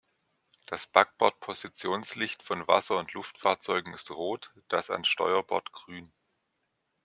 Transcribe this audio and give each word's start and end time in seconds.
Das 0.65 0.87
Backbord-Positionslicht 0.87 2.41
von 2.41 2.67
Wasser- 2.67 2.97
und 2.97 3.13
Luftfahrzeugen 3.13 3.93
ist 3.93 4.09
rot, 4.09 4.51
das 4.67 4.89
an 4.89 5.05
Steuerbord 5.05 5.71
grün. 5.73 6.11